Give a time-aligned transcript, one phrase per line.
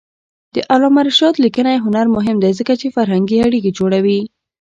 [0.55, 4.19] د علامه رشاد لیکنی هنر مهم دی ځکه چې فرهنګي اړیکې جوړوي.